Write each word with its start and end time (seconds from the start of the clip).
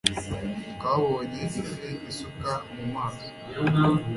Twabonye 0.75 1.39
ifi 1.47 1.89
isuka 2.09 2.51
mu 2.73 2.83
mazi. 2.93 3.27